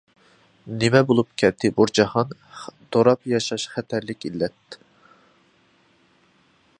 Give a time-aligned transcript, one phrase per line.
[0.83, 2.33] نېمە بولۇپ كەتتى بۇ جاھان،
[2.97, 4.81] دوراپ ياشاش خەتەرلىك ئىللەت.